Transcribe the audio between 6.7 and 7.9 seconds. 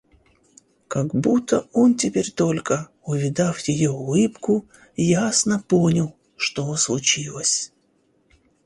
случилось.